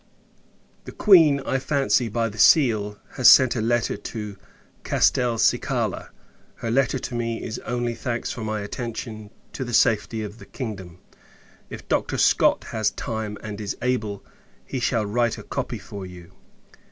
The 0.85 0.91
Queen, 0.91 1.41
I 1.41 1.59
fancy, 1.59 2.09
by 2.09 2.27
the 2.27 2.39
seal, 2.39 2.97
has 3.17 3.29
sent 3.29 3.55
a 3.55 3.61
letter 3.61 3.95
to 3.95 4.35
Castelcicala; 4.83 6.09
her 6.55 6.71
letter 6.71 6.97
to 6.97 7.13
me 7.13 7.43
is 7.43 7.59
only 7.67 7.93
thanks 7.93 8.31
for 8.31 8.41
my 8.43 8.61
attention 8.61 9.29
to 9.53 9.63
the 9.63 9.75
safety 9.75 10.23
of 10.23 10.39
the 10.39 10.47
kingdom. 10.47 10.97
If 11.69 11.87
Dr. 11.87 12.17
Scott 12.17 12.63
has 12.71 12.89
time, 12.89 13.37
and 13.43 13.61
is 13.61 13.77
able, 13.83 14.25
he 14.65 14.79
shall 14.79 15.05
write 15.05 15.37
a 15.37 15.43
copy 15.43 15.77
for 15.77 16.03
you. 16.03 16.31